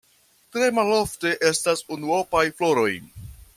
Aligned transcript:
Tre 0.55 0.69
malofte 0.77 1.35
estas 1.51 1.85
unuopaj 1.97 2.45
floroj. 2.63 2.91